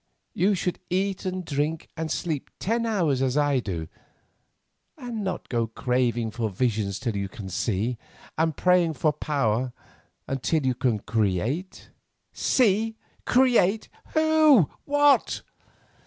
[0.33, 3.87] You should eat and drink, and sleep ten hours as I do,
[4.97, 7.99] and not go craving for vision till you can see,
[8.35, 9.73] and praying for power
[10.27, 11.91] until you can create."
[12.33, 12.95] "See!
[13.27, 13.89] Create!
[14.15, 14.71] Who?
[14.85, 15.43] What?"